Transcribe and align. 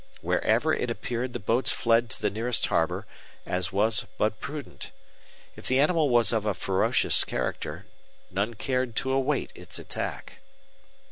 Wherever 0.21 0.73
it 0.73 0.89
appeared 0.89 1.33
the 1.33 1.39
boats 1.39 1.69
fled 1.71 2.09
to 2.09 2.19
the 2.23 2.31
nearest 2.31 2.65
harbor, 2.65 3.05
as 3.45 3.71
was 3.71 4.07
but 4.17 4.39
prudent. 4.39 4.89
If 5.55 5.67
the 5.67 5.79
animal 5.79 6.09
was 6.09 6.33
of 6.33 6.43
a 6.47 6.55
ferocious 6.55 7.23
character, 7.23 7.85
none 8.31 8.55
cared 8.55 8.95
to 8.95 9.11
await 9.11 9.51
its 9.53 9.77
attack. 9.77 10.39